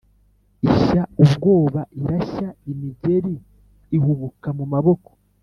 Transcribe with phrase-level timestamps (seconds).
[0.71, 3.33] ishya ubwoba irashya imigeri,
[3.97, 5.09] ihubuka mu maboko,